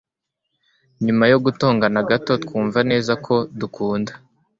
nyuma 1.05 1.23
yo 1.31 1.37
gutongana 1.45 1.99
gato 2.09 2.33
twumva 2.43 2.79
neza 2.91 3.11
ko 3.25 3.35
dukunda 3.59 4.11